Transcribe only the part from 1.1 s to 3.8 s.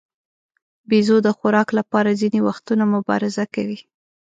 د خوراک لپاره ځینې وختونه مبارزه کوي.